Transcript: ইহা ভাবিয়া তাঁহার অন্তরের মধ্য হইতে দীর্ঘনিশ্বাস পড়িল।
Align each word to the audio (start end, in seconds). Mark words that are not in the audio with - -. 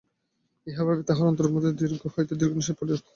ইহা 0.67 0.83
ভাবিয়া 0.87 1.07
তাঁহার 1.07 1.29
অন্তরের 1.29 1.53
মধ্য 1.53 1.65
হইতে 2.13 2.33
দীর্ঘনিশ্বাস 2.39 2.75
পড়িল। 2.79 2.99